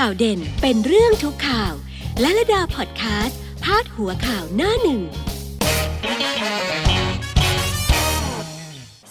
[0.00, 1.72] ข่าวเด่นเป็นเรื่องทุกข่าว
[2.20, 5.00] และระดาพอดแคสต์พาดหัวข่าวหน้าหนึ่ง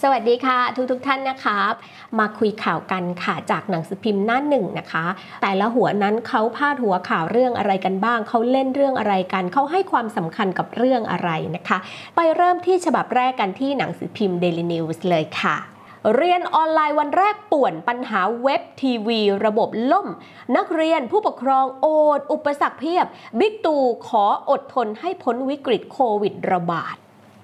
[0.02, 1.74] สวัสดีค่ะทุกทุกๆท่านนะครับ
[2.20, 5.06] มาคุยข่าวกันค่ะจากหนังสือพิมพ์หน้าหนึ่งนะคะ
[5.42, 11.78] แต่ละหัวนั้นเขาพาดหัวข่าวเรื่องอะไรกันบ้าง เขาเล่นเรื่องอะไรกันเขาให้ความสำคัญกับเรื่องอะไรนะคะ
[12.16, 15.73] ไปเริ่มที่ฉบับแรกกันที่หนังสือพิมพ์ Daily News เลยค่ะ
[16.16, 20.08] เรียนออนไลน์วันแรกป่วนปัญหาเว็บทีวี ระบบล่ม
[20.56, 23.06] นักเรียนผู้ปกครองโอด อุปสรรคเพียบ
[23.40, 26.96] บิ๊กตู่ขออดทนให้พ้นวิกฤตโควิดระบาด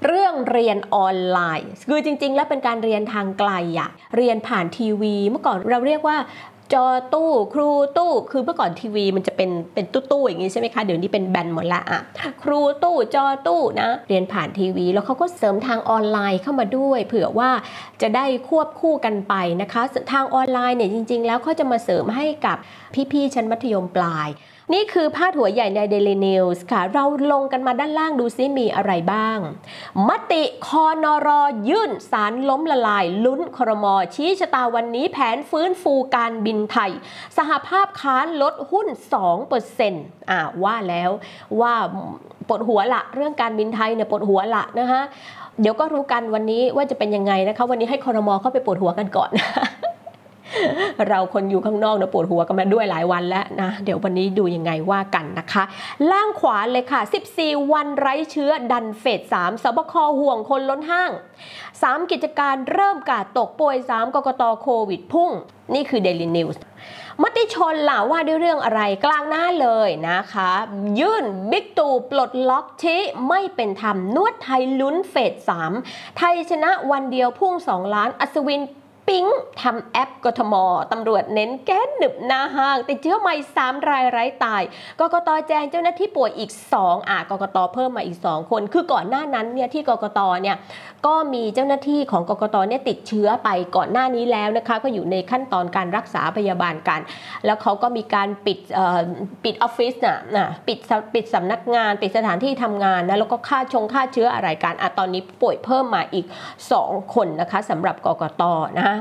[0.05, 6.17] เรื่องเรียนออนไลน์ คือจริง ๆ แล้วเป็นการเรียนทางไกลอะเรียนผ่านทีวี เมื่อก่อนเราเรียกว่า
[6.73, 12.01] จอตู้ครูตู้คือเมื่อก่อนทีวีมันจะเป็นเป็นตู้ตู้อย่างนี้ใช่ไหมคะเดี๋ยวนี้เป็นแบนหมดละอะ
[12.43, 17.51] ครูตู้จอตู้นะเรียนผ่านทีวี แล้วเขาก็เสริมทางออนไลน์เข้ามาด้วย เผื่อว่า
[18.01, 22.57] จะได้ควบคู่กันไปนะคะ ทางออนไลน์เนี่ยจริง ๆ แล้วเขาจะมาเสริมให้กับ
[23.11, 24.29] พี่ๆชั้นมัธยมปลาย
[24.73, 29.37] นี่คือพาดหัวใหญ่ใน Daily News ค่ะ เราลงกันมาด้านล่างดูซิมีอะไรบ้าง
[30.07, 31.29] มติคอนร
[31.69, 36.91] ยื่นสารล้มละลาย ลุ้นครม ชี้ชะตาวันนี้แผนฟื้นฟูการบินไทย
[37.37, 38.87] สหภาพค้านลดหุ้น
[39.59, 41.09] 2%อ่าว่าแล้ว
[41.59, 41.73] ว่า
[42.47, 45.01] ปวดหัวละเรื่องการบินไทยเนี่ยปวดหัวละนะคะ
[45.61, 49.29] เดี๋ยวก็รู้กันวันนี้ว่าจะเป็นยังไงนะคะ วันนี้ให้คอรมอเข้าไปปวดหัวกันก่อน
[51.09, 55.63] เราคนอยู่ข้างนอกนะปวดหัวกันมาด้วยหลายวันแล้วนะเดี๋ยววันนี้ดูยังไงว่ากันนะคะ
[56.11, 57.01] ล่างขวาเลยค่ะ
[57.35, 61.11] 14 วันไร้เชื้อดันเฟส3สบคห่วงคนล้นห้าง
[61.61, 65.31] 3 กิจการเริ่มกาดตกป่วย 3กกตโควิดพุ่ง
[65.73, 66.57] นี่คือ Daily News
[67.23, 70.51] มติชนล่ะว่าด้วยเรื่องอะไรกลางหน้าเลยนะคะ
[70.99, 75.33] ยื่นบิ๊กตู่ปลดล็อกชี้ไม่เป็นธรรมนวดไทยลุ้นเฟส
[75.77, 78.61] 3ไทยชนะวันเดียวพุ่ง 2 ล้านอัศวิน
[79.09, 79.25] ปิ๊ง
[79.61, 80.53] ทำแอปกทม
[80.91, 84.61] ตำรวจเน้นแก้หนึบหน้าห้าง ติดเชื้อใหม่ 3 รายไร้ตาย
[84.99, 90.57] กกตแจ้งเจ้าหน้าที่ป่วยอีก 2อะกกตเพิ่มมาอีก 2 คน คือก่อนหน้านั้นเนี่ยที่กกตเนี่ย
[91.07, 96.99] ก็มีเจ้าหน้าที่ของกกตเนี่ยติดเชื้อไปก่อนหน้านี้แล้วนะคะ ก็อยู่ในขั้นตอนการรักษาพยาบาลกัน
[97.45, 98.99] แล้วเขาก็มีการปิดเอ่อ
[99.43, 106.25] ปิดออฟฟิศน่ะนะปิดสปิดสำนักงาน ปิดสถานที่ทำงานนะแล้วก็ค่าชงค่าเชื้ออะไรกันอะตอนนี้ป่วยเพิ่มมาอีก
[106.69, 108.43] 2 คนนะคะสำหรับกกต
[108.77, 108.97] นะคะ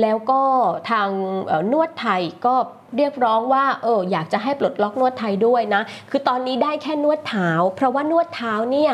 [0.00, 0.40] แล้วก็
[0.90, 1.08] ทาง
[1.72, 2.54] นวดไทยก็
[2.96, 8.92] เรียกร้องว่าเอออยากจะให้ปลดล็อกนวดไทยด้วยนะ คือตอนนี้ได้แค่นวดเท้า เพราะว่านวดเท้าเนี่ย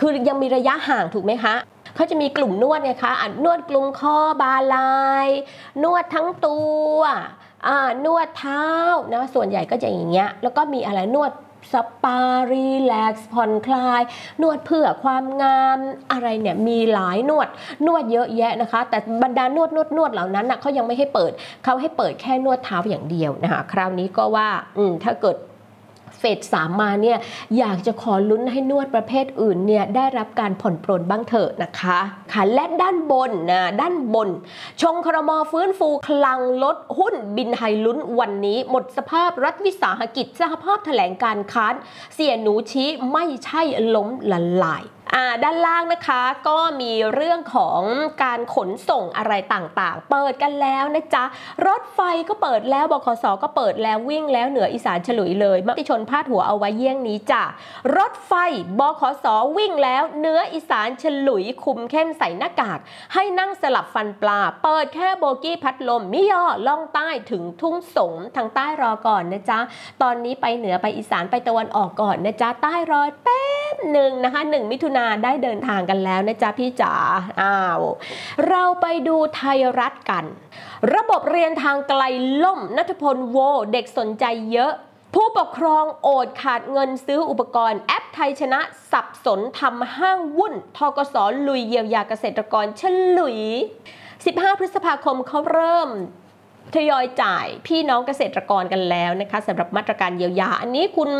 [0.00, 1.54] คือยังมีระยะห่างถูกไหมคะ
[1.94, 4.94] เขาจะมีกลุ่มนวดไงคะะนวดกลุ่มคอบาลา
[5.26, 5.28] ย
[5.82, 6.58] นวดทั้งตั
[6.96, 6.98] ว
[8.04, 8.64] นวดเท้า
[9.12, 11.32] นะส่วนใหญ่ก็จะอย่างเงี้ยแล้วก็มีอะไรนวด
[11.72, 11.74] ส
[12.04, 14.02] ปา รีแลกซ์ ผ่อนคลาย
[14.42, 15.78] นวดเพื่อความงาม
[16.12, 17.48] อะไรเนี่ย มีหลายนวด
[17.86, 21.32] นวดเยอะแยะนะคะ แต่บรรดานวดนวดนวดเหล่านั้นนะเขายังไม่ให้เปิด
[21.64, 25.36] เขาให้เปิดแค่นวดเท้าอย่างเดียวนะคะ คราวนี้ก็ว่า อืม ถ้าเกิด
[26.22, 27.18] เฟดสามมาเนี่ย
[27.58, 31.98] อยากจะขอลุ้นให้นวดประเภทอื่นเนี่ยได้รับการผ่อนปรนบ้างเถอะนะคะ
[32.32, 34.28] ค่ะและด้านบนนะด้านบน
[34.82, 41.74] ชงครมฟื้นฟูคลังลดหุ้นบินไฮลุ้นวันนี้ หมดสภาพรัฐวิสาหกิจสหภาพแถลงการค้าน
[42.14, 43.62] เสียหนูชี้ไม่ใช่
[43.94, 44.84] ล้มละลาย
[45.42, 47.80] ด้านล่างนะคะก็มีเรื่องของ
[48.22, 51.24] การขนส่งอะไรต่างๆ เปิดกันแล้วนะจ๊ะ
[51.66, 57.42] รถไฟก็เปิดแล้วบขสก็เปิดแล้ววิ่งแล้วเหนืออีสานฉลุยเลยมติชนพาดหัวเอาไว้เยี่ยงนี้จ้ะ
[57.96, 58.32] รถไฟ
[58.78, 62.78] บขสวิ่งแล้วเหนืออีสานฉลุยคุมเข้มใส่หน้ากาก
[63.14, 69.58] ให้นั่งสลับฟันปลา เปิดแค่โบกี้พัดลมมิย่อล่องใต้ถึงทุ่งสงทางใต้รอก่อนนะจ๊ะ
[70.02, 73.61] ตอนนี้ไปเหนือไปอีสานไปตะวันออกก่อนนะจ๊ะ ใต้รอแป๊บ
[73.92, 76.94] หนึ่งนะคะหนึ่งมิถุนาได้เดินทางกันแล้วนะจ๊ะพี่จ๋า
[77.40, 77.80] อ้าว
[78.48, 80.24] เราไปดูไทยรัฐกัน
[80.94, 82.02] ระบบเรียนทางไกล
[82.44, 83.36] ล่มนัทพลโว
[83.72, 84.72] เด็กสนใจเยอะ
[85.14, 88.60] ผู้ปกครองโอดขาดเงินซื้ออุปกรณ์แอปไทยชนะ
[88.92, 91.16] สับสนทำห้างวุ่นทกส
[91.48, 92.82] ลุยเยียวยาเกษตรกรฉ
[93.18, 93.38] ลุย
[93.98, 95.88] 15 พฤษภาคมเขาเริ่ม
[96.74, 101.10] ทยอยจ่ายพี่น้องเกษตรกรกันแล้วนะคะสำหรับมาตรการเยียวยา อันนี้คุณ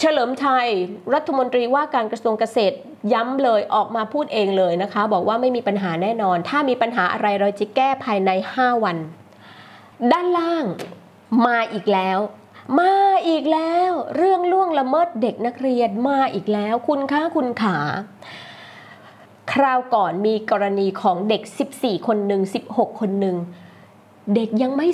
[0.00, 0.68] เฉลิมชัย
[1.14, 2.76] รัฐมนตรีว่าการกระทรวงเกษตร
[3.12, 8.96] ย้ำเลยออกมาพูดเองเลยนะคะ บอกว่าไม่มีปัญหาแน่นอน ถ้ามีปัญหาอะไรเราจะแก้ภายใน 5 วัน
[10.12, 10.64] ด้านล่าง
[11.46, 12.18] มาอีกแล้ว
[12.80, 12.94] มา
[13.28, 17.78] อีกแล้ว เรื่องล่วงละเมิดเด็กนักเรียนมาอีกแล้ว คุณค่าคุณขา
[19.52, 21.42] คราวก่อนมีกรณีของเด็ก
[21.74, 22.42] 14 คนหนึ่ง
[22.72, 23.36] 16 คนหนึ่ง
[24.34, 24.86] เด็กยังไม่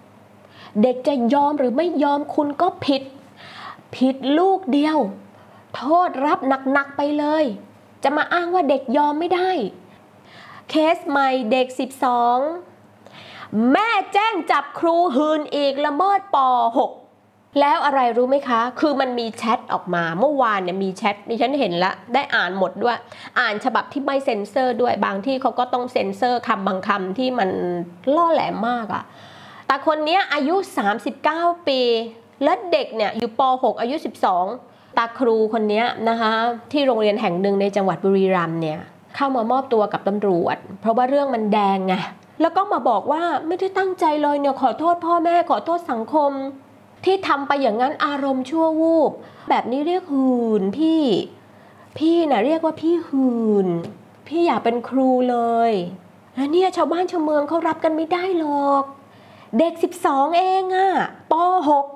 [0.00, 3.02] 17 เด็กจะยอมหรือไม่ยอมคุณก็ผิด
[3.96, 4.98] ผิดลูกเดียว
[5.76, 6.38] โทษรับ
[6.72, 7.44] หนักๆไปเลย
[8.02, 9.50] จะมาอ้างว่าเด็กยอมไม่ได้
[10.70, 11.66] เคสใหม่เด็ก
[12.50, 16.36] 12 แม่แจ้งจับครูหื่นอีกละเมิดป
[16.98, 22.98] .6 แล้วอะไรรู้ไหมคะ คือมันมีแชทออกมาเมื่อวานเนี่ยมีแชทดิฉันเห็นละ ได้อ่านหมดด้วย
[23.40, 27.50] อ่านฉบับที่ไม่เซ็นเซอร์ด้วยบางที่เขาก็ต้องเซ็นเซอร์คำบางคำที่มัน
[28.14, 29.04] ล่อแหลมมากอะ
[29.66, 30.54] แต่คนนี้อายุ
[31.10, 31.80] 39 ปี
[32.42, 33.96] และเด็กเนี่ยอยู่ป .6 อายุ
[34.46, 36.32] 12 ตาครูคนนี้นะคะ
[36.72, 38.80] ที่โรงเรียนแห่งหนึ่งในจังหวัดบุรีรัมย์เนี่ย
[39.16, 41.94] เข้ามามอบตัวกับตำรวจ เพราะว่าเรื่องมันแดงไง
[42.40, 46.30] แล้วก็มาบอกว่าไม่ได้ตั้งใจเลยเนี่ยขอโทษพ่อแม่ขอโทษสังคม
[47.04, 49.12] ที่ทำไปอย่างนั้นอารมณ์ชั่ววูบ
[49.48, 51.02] แบบนี้เรียกหืนพี่
[51.98, 53.30] พี่น่ะเรียกว่าพี่หื
[53.66, 53.68] น
[54.28, 55.38] พี่อยากเป็นครูเล
[55.70, 55.72] ย
[56.34, 58.84] แล้วเนี่ยชาวบ้านชาวเมืองเขารับกันไม่ได้หรอก
[59.58, 59.72] เด็ก
[60.04, 60.90] 12 เองอะ
[61.32, 61.34] ป
[61.68, 61.93] .6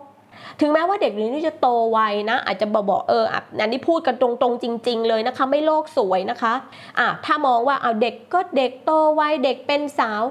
[0.60, 1.98] ถึงแม้ว่าเด็กนี้จะโตไว
[2.30, 3.24] นะ อาจจะบอกบอกเออ
[3.60, 6.54] อันนี้พูดกันตรงๆจริง ๆ เลยนะคะ ไม่โลกสวยนะคะ
[6.98, 10.22] อะถ้ามองว่าเอาเด็กก็เด็กโตไวเด็กเป็นสาว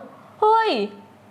[0.42, 0.69] เฮ้ย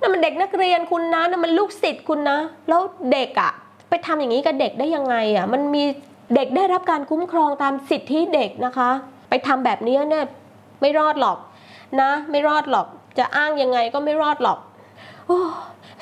[0.01, 2.39] นั่นมันเด็กนักเรียนคุณนะนั่นมันลูกศิษย์คุณนะ
[2.69, 2.81] แล้ว
[3.13, 3.51] เด็กอะ
[3.89, 5.83] ไปทำอย่างนี้กับเด็กได้ยังไงอะมันมี
[6.35, 8.91] เด็กได้รับการคุ้มครองตามสิทธิเด็กนะคะ
[9.29, 10.25] ไปทำแบบนี้เนี่ย
[10.81, 11.39] ไม่รอดหรอก
[12.01, 12.87] นะ ไม่รอดหรอก
[13.19, 14.59] จะอ้างยังไงก็ไม่รอดหรอก
[15.27, 15.39] โอ้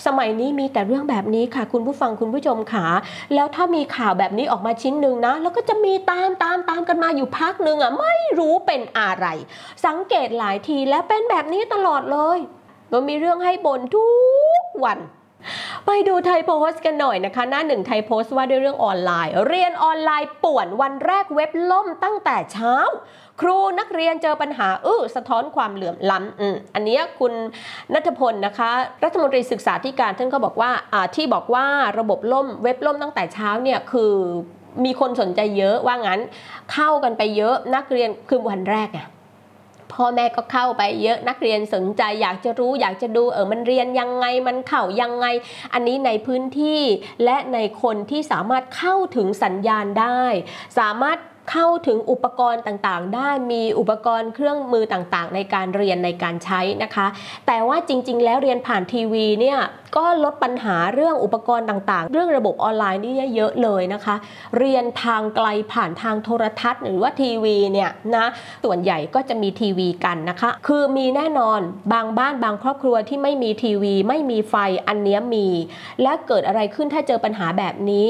[0.06, 2.86] สมัยนี้มีแต่เรื่องแบบนี้ค่ะ คุณผู้ฟังคุณผู้ชมขา
[3.34, 9.26] แล้วถ้ามีข่าวแบบนี้ออกมาชิ้นหนึ่งนะ แล้วก็จะมีตามตามตามกันมาอยู่พักหนึ่งอะไม่รู้เป็นอะไร
[9.86, 12.38] สังเกตหลายทีแล้วเป็นแบบนี้ตลอดเลย
[12.92, 14.06] มันมีเรื่องให้บ่นทุ
[14.60, 14.98] กวัน
[15.86, 22.74] ไปดูไทยโพสต์กันหน่อยนะคะ หน้าหนึ่งไทยโพสต์ว่าด้วยเรื่องออนไลน์ เรียนออนไลน์ป่วนวันแรกเว็บล่มตั้งแต่เช้า
[23.40, 27.32] ครูนักเรียนเจอปัญหาอื้อสะท้อนความเหลื่อมล้ำอืมอันนี้คุณ
[27.94, 28.70] นัทพลนะคะ
[29.04, 31.66] รัฐมนตรีศึกษาธิการท่านก็บอกว่าอ่าที่บอกว่า
[31.98, 34.12] ระบบล่มเว็บล่มตั้งแต่เช้าเนี่ยคือ
[34.84, 36.20] มีคนสนใจเยอะว่างั้น
[36.72, 39.00] เข้ากันไปเยอะนักเรียนคือวันแรกไง
[39.92, 45.26] พ่อแม่ก็เข้าไปเยอะนักเรียนสนใจอยากจะรู้อยากจะดูเออมันเรียนยังไงมันเข่ายังไง
[45.72, 46.82] อันนี้ในพื้นที่
[47.24, 50.22] และในคนที่สามารถเข้าถึงสัญญาณได้
[50.78, 51.18] สามารถ
[51.50, 57.06] เข้าถึงอุปกรณ์ต่างๆ ได้มีอุปกรณ์เครื่องมือต่างๆ ในการเรียนในการใช้นะคะ
[57.46, 59.58] แต่ว่าจริง ๆ แล้วเรียนผ่านทีวีเนี่ย
[59.96, 64.14] ก็ลดปัญหาเรื่องอุปกรณ์ต่างๆ เรื่องระบบออนไลน์นี่เยอะเลยนะคะ
[64.58, 68.26] เรียนทางไกลผ่านทางโทรทัศน์ หรือว่าทีวีเนี่ยนะ
[68.64, 71.60] ส่วนใหญ่ก็จะมีทีวีกันนะคะ คือมีแน่นอน
[71.92, 74.54] บางบ้านบางครอบครัวที่ไม่มีทีวี ไม่มีไฟ
[74.88, 75.46] อันเนี้ยมี
[76.02, 78.08] และเกิดอะไรขึ้นถ้าเจอปัญหาแบบนี้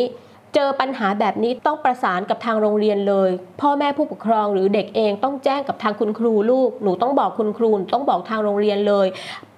[0.55, 3.31] เจอปัญหาแบบนี้ต้องประสานกับทางโรงเรียนเลย
[3.61, 9.06] พ่อแม่ผู้ปกครองหรือเด็กเองต้องแจ้งกับทางคุณครูลูก หนูต้องบอกคุณครูต้องบอกทางโรงเรียนเลย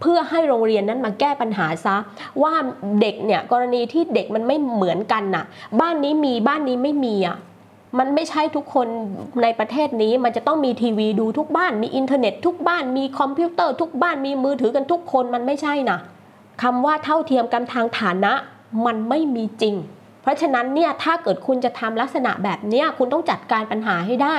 [0.01, 1.97] เพื่อให้โรงเรียนนั้นมาแก้ปัญหาซะ
[2.43, 2.53] ว่า
[3.01, 5.45] เด็กเนี่ยกรณีที่เด็กมันไม่เหมือนกันน่ะ
[5.81, 7.37] บ้านนี้มีบ้านนี้ไม่มีอะ
[7.99, 8.87] มันไม่ใช่ทุกคน
[9.43, 15.99] ในประเทศนี้มันจะต้องมีทีวีดูทุกบ้าน มีอินเทอร์เน็ตทุกบ้านมีคอมพิวเตอร์ทุกบ้านมีมือถือกันทุกคนมันไม่ใช่นะ
[16.63, 18.33] คำว่าเท่าเทียมกันทางฐานะ
[18.87, 19.77] มันไม่มีจริง
[20.27, 24.37] เพราะฉะนั้นเนี่ยถ้าเกิดคุณจะทำลักษณะแบบเนี้ยคุณต้องจัดการปัญหาให้ได้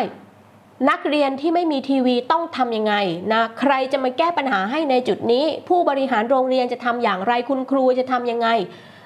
[0.90, 2.96] นักเรียนที่ไม่มีทีวีต้องทำยังไง
[3.34, 8.48] นะใครจะมาแก้ปัญหาให้ในจุดนี้ ผู้บริหารโรงเรียนจะทำอย่างไรคุณครูจะทำยังไง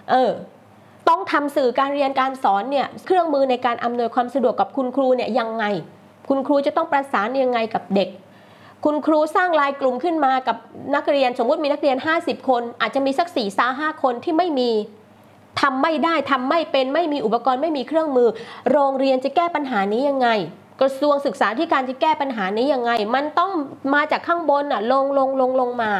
[0.09, 0.31] เออ
[1.09, 5.65] ต้องทำสื่อการเรียนการสอนเนี่ยเครื่องมือในการอำนวยความสะดวกกับคุณครูเนี่ยยังไง
[6.29, 8.09] คุณครูจะต้องประสานยังไงกับเด็ก
[8.85, 10.57] คุณครูสร้างลน์กลุ่มขึ้นมากับ
[10.95, 14.71] นักเรียนสมมุติมีนักเรียน 50 คน อาจจะมีสัก4ี่ซาห้าคนที่ไม่มี
[15.61, 18.29] ทำไม่ได้ทำไม่เป็นไม่มีอุปกรณ์ไม่มีเครื่องมือ
[18.71, 20.29] โรงเรียนจะแก้ปัญหานี้ยังไง
[20.81, 23.51] กระทรวงศึกษาธิการจะแก้ปัญหานี้ยังไง มันต้อง
[23.93, 25.91] มาจากข้างบนอะลงลงลงลงมา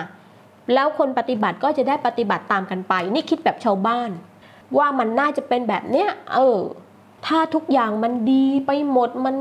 [0.74, 4.10] แล้วคนปฏิบัติก็จะได้ปฏิบัติตามกันไป นี่คิดแบบชาวบ้าน
[4.77, 6.60] ว่ามันน่าจะเป็นแบบเนี้ยเออ
[7.25, 9.36] ถ้าทุกอย่างมันดีไปหมดมัน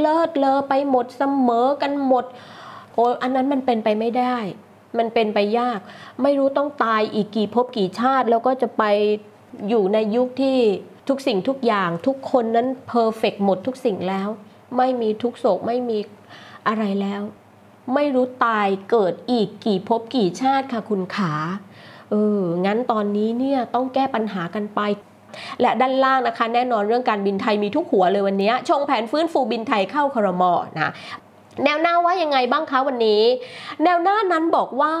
[0.00, 2.24] เลิศเลอไปหมดเสมอกันหมด
[2.94, 4.36] โอ้ยอันนั้นมันเป็นไปไม่ได้
[4.98, 5.78] มันเป็นไปยาก
[6.22, 8.82] ไม่รู้ต้องตายอีกกี่ภพกี่ชาติ แล้วก็จะไป
[9.68, 10.58] อยู่ในยุคที่
[11.08, 14.28] ทุกสิ่งทุกอย่างทุกคนนั้นเพอร์เฟกหมดทุกสิ่งแล้ว
[14.76, 15.98] ไม่มีทุกโศกไม่มี
[16.68, 17.22] อะไรแล้ว
[17.94, 21.32] ไม่รู้ตายเกิดอีกกี่ภพกี่ชาติค่ะคุณขา
[22.10, 24.80] เอองั้นตอนนี้เนี่ยต้องแก้ปัญหากันไป
[25.60, 30.90] และด้านล่างนะคะ แน่นอนเรื่องการบินไทยมีทุกหัวเลยวันนี้ชงแผนฟื้นฟูบินไทยเข้าครมอนะ
[31.64, 33.22] แนวหน้าว่ายังไงบ้างคะวันนี้
[33.82, 34.94] แนวหน้านั้นบอกว่า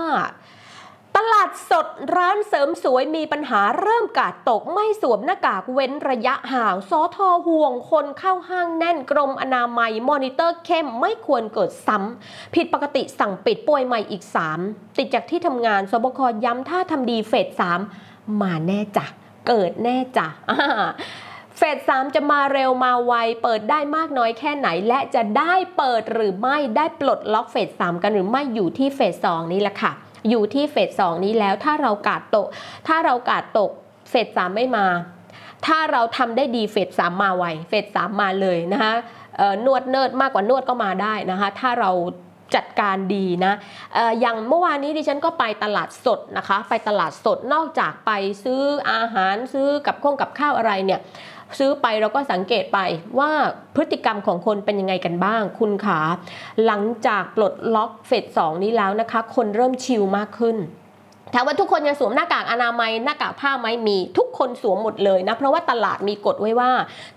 [1.16, 14.22] ตลาดสดร้านเสริมสวยมีปัญหาเริ่มกาดตกไม่สวมหน้ากากเว้นระยะห่างสอทอห่วงคนเข้าห้างแน่นกรมอนามัย มอนิเตอร์เข้มไม่ควรเกิดซ้ำ ผิดปกติสั่งปิดป่วยใหม่อีก
[14.60, 17.48] 3 ติดจากที่ทำงานสบคย้ำถ้าทำดีเฟส
[17.94, 19.06] 3 มาแน่จ้ะ
[19.48, 20.88] เกิดแน่จ้ะอ่า
[21.56, 29.92] เฟสสามจะมาเร็วมาไว เปิดได้มากน้อยแค่ไหน และจะได้เปิดหรือไม่ได้ปลดล็อกเฟสสามกันหรือไม่อยู่ที่เฟสสองนี้แหละค่ะ
[30.30, 32.46] อยู่ที่เฟสสองนี้แล้วถ้าเรากาดตก
[32.88, 33.70] ถ้าเรากาดตก
[34.10, 34.86] เฟสสามไม่มา
[35.66, 38.94] ถ้าเราทำได้ดีเฟสสามมาไวเฟสสามมาเลยนะคะ
[39.64, 41.90] นวดเนิดมากกว่านวดก็มาได้นะคะ ถ้าเรา
[42.56, 43.54] จัดการดีนะ
[44.20, 48.10] อย่างเมื่อวานนี้ดิฉันก็ไปตลาดสดนะคะ ไปตลาดสดนอกจากไป
[48.44, 51.00] ซื้ออาหารซื้อกับข้องกับข้าวอะไรเนี่ย
[51.58, 52.78] ซื้อไปเราก็สังเกตไป
[53.18, 53.30] ว่า
[53.76, 56.00] พฤติกรรมของคนเป็นยังไงกันบ้าง คุณขา
[56.64, 60.56] หลังจากปลดล็อกเฟสสองนี้แล้วนะคะ คนเริ่มชิลมากขึ้น
[61.34, 66.70] ถามว่าทุกคนยังสวมหน้ากากอนามัยหน้ากากผ้าไหมมี ทุกคนสวมหมดเลยนะเพราะว่าตลาดมีกฎไว้ว่า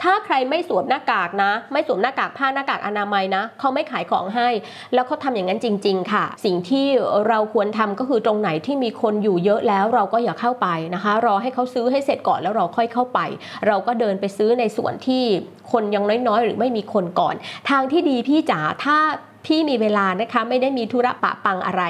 [0.03, 4.49] ถ้าใครไม่สวมหน้ากากนะ ไม่สวมหน้ากากผ้าหน้ากากอนามัยนะเขาไม่ขายของให้
[4.93, 6.87] แล้วเขาทาอย่างนั้นจริง ๆ ค่ะ สิ่งที่
[7.27, 13.19] เราควรทำก็คือตรงไหนที่มีคนอยู่เยอะแล้วเราก็อย่าเข้าไปนะคะ รอให้เขาซื้อให้เสร็จก่อนแล้วเราค่อยเข้าไป
[13.67, 15.23] เราก็เดินไปซื้อในส่วนที่
[15.71, 17.35] คนยังน้อยๆ หรือไม่มีคนก่อน
[17.69, 18.97] ทางที่ดีพี่จ๋าถ้า
[19.45, 21.83] พี่มีเวลานะคะไม่ได้มีธุระปะปังอะไร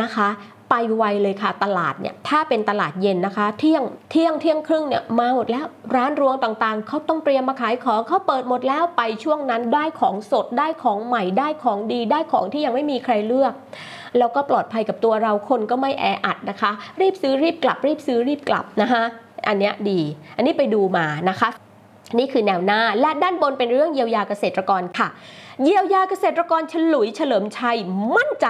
[0.00, 0.28] นะคะ
[0.74, 13.52] ไปไวเลยค่ะตลาดเนี่ยถ้าเป็นตลาดเย็นนะคะ เที่ยงเที่ยงเที่ยงครึ่งเนี่ยมาหมดแล้วร้านรวงต่างๆเขาต้องเตรียมมาขายของเขาเปิดหมดแล้วไปช่วงนั้นได้ของสดได้ของใหม่ได้ของดีได้ของที่ยังไม่มีใครเลือก
[14.18, 19.02] แล้วก็ปลอดภัยกับตัวเราคนก็ไม่แออัดนะคะ รีบซื้อรีบกลับ รีบซื้อรีบกลับนะคะ
[19.48, 20.00] อันนี้ดี
[20.36, 21.48] อันนี้ไปดูมานะคะ
[22.18, 25.08] นี่คือแนวหน้าและด้านบนเป็นเรื่องเยียวยาเกษตรกรค่ะ
[25.62, 27.78] เยียวยาเกษตรกรฉลุยเฉลิมชัย
[28.16, 28.46] มั่นใจ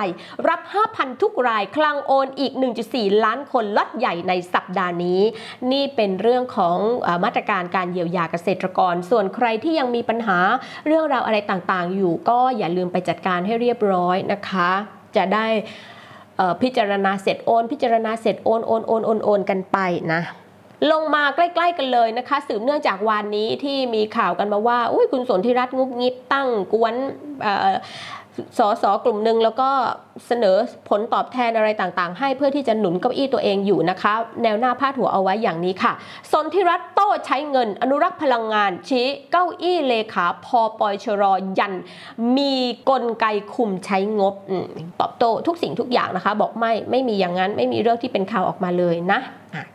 [0.48, 0.60] รับ
[0.92, 2.52] 5,000 ทุกรายคลังโอนอีก
[2.88, 5.20] 1.4 ล้านคนลดใหญ่ในสัปดาห์นี้
[5.72, 10.38] นี่เป็นเรื่องของอมาตรการการเยียวยาเกษตรกร ส่วนใครที่ยังมีปัญหา
[10.86, 14.70] เรื่องราวอะไรต่างๆ อยู่ก็อย่าลืมไปจัดการให้เรียบร้อยนะคะ
[15.16, 15.46] จะได้
[16.62, 19.78] พิจารณาเสร็จโอน พิจารณาเสร็จโอนโอนโอนโอนโอนกันไป
[20.12, 20.22] นะ
[20.90, 26.94] ลงมาใกล้ ๆ กันเลยนะคะ สืบเนื่องจากวันนี้ที่มีข่าวกันมาว่าอุ้ยคุณสนธิรัตน์งุบงิบตั้งกวน
[28.58, 29.70] สอสอกลุ่มหนึ่งแล้วก็
[30.26, 30.56] เสนอ
[30.88, 34.12] ผลตอบแทนอะไรต่างๆ ให้เพื่อที่จะหนุนเก้าอี้ตัวเองอยู่นะคะ
[34.42, 35.92] แนวหน้าพาดหัวเอาไว้อย่างนี้ค่ะ
[36.32, 41.74] สนธิรัตโต้ใช้เงิน อนุรักษ์พลังงานชี้เก้าอี้เลขาพอปอยชรอยัน
[42.36, 42.54] มี
[42.90, 44.34] กลไกคุมใช้งบ
[45.00, 49.20] ตอบโต้ทุกสิ่งทุกอย่างนะคะ บอกไม่ไม่มีอย่างนั้นไม่มีเรื่องที่เป็นข่าวออกมาเลยนะ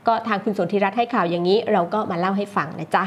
[0.07, 3.05] ก็ทางคุณสนธิรัตให้ข่าวอย่างนี้ เราก็มาเล่าให้ฟังนะจ๊ะ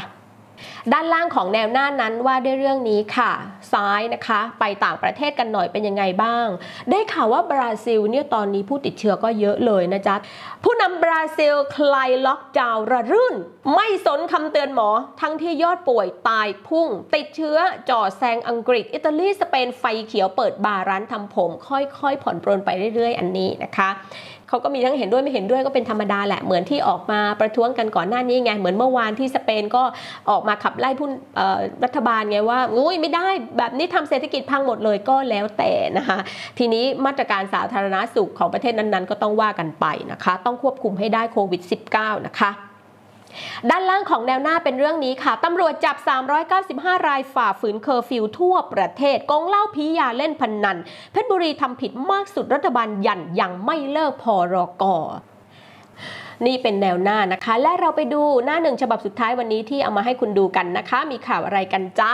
[0.93, 3.33] ด้านล่างของแนวหน้านั้นว่าด้วยเรื่องนี้ค่ะ
[3.73, 6.47] ซ้ายนะคะ ไปต่างประเทศกันหน่อยเป็นยังไงบ้าง
[6.90, 10.17] ได้ข่าวว่าบราซิลเนี่ยตอนนี้ผู้ติดเชื้อก็เยอะเลยนะจ๊ะ
[10.64, 13.37] ผู้นำบราซิลคลายล็อกดาวน์ระรื่น
[13.75, 14.88] ไม่สนคำเตือนหมอ
[15.21, 17.57] ทั้งที่ยอดป่วยตายพุ่ง ติดเชื้อ
[17.90, 23.88] จ่อแซงอังกฤษ อิตาลีสเปนไฟเขียวเปิดบาร์ร้านทำผม ค่อยๆ ผ่อนปรนไปเรื่อยๆ อันนี้นะคะ
[24.50, 29.83] เขาก็มีทั้งเห็นด้วยไม่เห็นด้วยก็เป็นธรรมดาแหละเหมือนที่ออกมาประท้วงกันก่อนหน้านี้ไงเหมือนเมื่อวานที่สเปนก็
[30.30, 31.09] ออกมาขับไล่ผู้
[31.85, 33.28] รัฐบาลไงว่าอุ้ยไม่ได้
[33.59, 36.19] แบบนี้ทำเศรษฐกิจพังหมดเลยก็แล้วแต่นะคะ
[36.59, 41.62] ทีนี้มาตรการสาธารณาสุขของประเทศนั้นๆ ก็ต้องว่ากันไปนะคะ ต้องควบคุมให้ได้โควิด
[41.95, 42.70] -19 นะคะ
[43.71, 45.97] ด้านล่างของแนวหน้าเป็นเรื่องนี้ค่ะ ตำรวจจับ
[46.51, 50.79] 395 รายฝ่าฝืนเคอร์ฟิวทั่วประเทศก๊งเหล้าพี้ยาเล่นพนนัน
[51.13, 54.97] เพชรบุรีทำผิดมากสุดรัฐบาลยันยังไม่เลิกพอรอกอ
[56.47, 62.11] นี่เป็นแนวหน้านะคะ และเราไปดูหน้าหนึ่งฉบับสุดท้ายวันนี้ที่เอามาให้คุณดูกันนะคะ มีข่าวอะไรกันจ๊ะ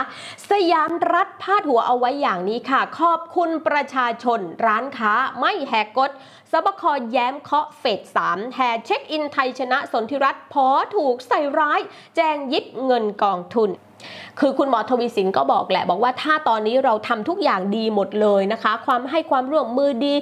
[0.49, 6.11] สยามรัฐพาดหัวเอาไว้อย่างนี้ค่ะ ขอบคุณประชาชนร้านค้าไม่แหกกฎ
[6.51, 10.65] สบคแย้มเคาะเฟสสามแห่เช็คอินไทยชนะสนธิรัตน์พอ
[10.95, 11.79] ถูกใส่ร้าย
[12.15, 13.69] แจงยิบเงินกองทุน
[14.39, 20.13] คือคุณหมอทวีสินก็บอกแหละ บอกว่าถ้าตอนนี้เราทำทุกอย่างดีหมดเลยนะคะ ความให้ความร่วมมือดี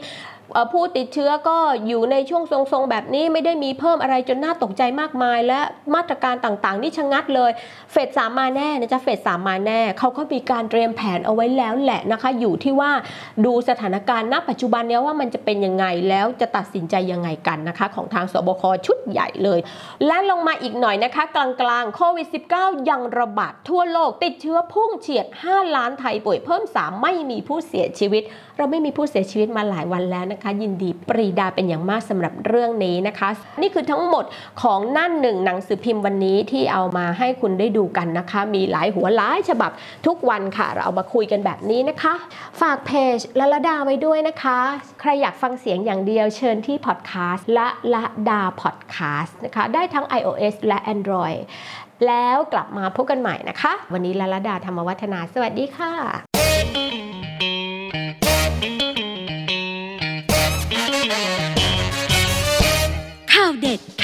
[0.74, 5.60] ผู้ติดเชื้อก็อยู่ในช่วงทรงๆ แบบนี้ไม่ได้มีเพิ่มอะไรจนน่าตกใจมากมาย และ
[5.96, 7.52] มาตรการต่างๆ นี่ชะงัดเลย
[7.92, 12.92] เฟสสามมาแน่นะจ๊ะเฟสสามมาแน่เขาก็มีการเตรียมแผนเอาไว้แล้วแหละนะคะ อยู่ที่ว่า
[13.46, 19.60] ดูสถานการณ์ณปัจจุบันนี้ว่ามันจะเป็นยังไงแล้วจะตัดสินใจยังไงกันนะคะ ของทางสบคชุดใหญ่เลย
[20.06, 28.24] และลงมาอีกหน่อยนะคะ กลางๆโควิด -19 ยังระบาดทั่วโลกติดเชื้อพุ่งเฉียด 5 ล้านไทยป่วยเพิ่ม 3 ไม่มีผู้เสียชีวิต
[28.57, 33.29] เราไม่มีผู้เสียชีวิตมาหลายวันแล้วนะคะ ยินดีปรีดาเป็นอย่างมากสำหรับเรื่องนี้นะคะ
[33.62, 34.25] นี่คือทั้งหมด
[34.62, 39.71] ของหน้าหนึ่งหนังสือพิมพ์วันนี้ที่เอามาให้คุณได้ดูกันนะคะ มีหลายหัวหลายฉบับ
[40.05, 42.13] ทุกวันค่ะ เราเอามาคุยกันแบบนี้นะคะ
[42.62, 44.59] ฝากเพจละละดาไว้ด้วยนะคะ
[45.01, 51.39] ใครอยากฟังเสียงอย่างเดียวเชิญที่พอดแคสต์ละละดาพอดแคสต์นะคะ ได้ทั้ง iOS และ Android
[52.07, 55.93] แล้วกลับมาพบกันใหม่นะคะ วันนี้ละละดาธรรมวัฒนา สวัสดีค่ะ